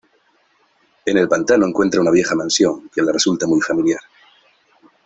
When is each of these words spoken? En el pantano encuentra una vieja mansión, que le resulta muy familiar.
En 1.05 1.15
el 1.15 1.27
pantano 1.27 1.67
encuentra 1.67 2.01
una 2.01 2.09
vieja 2.09 2.33
mansión, 2.33 2.89
que 2.89 3.03
le 3.03 3.11
resulta 3.11 3.45
muy 3.45 3.61
familiar. 3.61 3.99